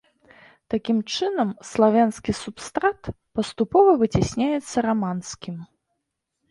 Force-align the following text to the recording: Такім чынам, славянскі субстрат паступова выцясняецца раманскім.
Такім 0.73 0.97
чынам, 1.15 1.51
славянскі 1.73 2.31
субстрат 2.41 3.13
паступова 3.39 3.91
выцясняецца 4.05 4.77
раманскім. 4.89 5.55